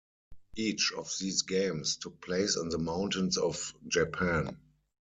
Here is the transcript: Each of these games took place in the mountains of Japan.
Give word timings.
Each 0.55 0.93
of 0.97 1.11
these 1.19 1.43
games 1.43 1.95
took 1.97 2.19
place 2.25 2.55
in 2.57 2.69
the 2.69 2.79
mountains 2.79 3.37
of 3.37 3.71
Japan. 3.87 4.57